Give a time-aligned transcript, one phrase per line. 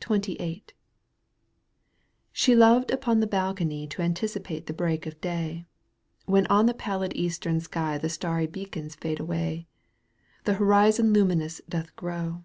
[0.00, 0.64] XXVIII.
[2.32, 5.66] She loved upon the balcony To anticipate the break of day,
[6.24, 9.66] When on the pallid eastern sky The starry beacons fade away,
[10.40, 12.44] ^ The horizon luminous doth grow.